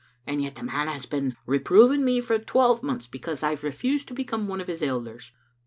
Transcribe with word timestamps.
And 0.25 0.41
yet 0.41 0.55
that 0.55 0.65
man 0.65 0.87
has 0.87 1.05
been 1.05 1.35
reproving 1.45 2.03
me 2.03 2.21
for 2.21 2.33
a 2.33 2.39
twelvemonths 2.39 3.05
because 3.05 3.43
I've 3.43 3.63
refused 3.63 4.07
to 4.07 4.15
become 4.15 4.47
one 4.47 4.59
of 4.59 4.65
his 4.65 4.81
elders. 4.81 5.31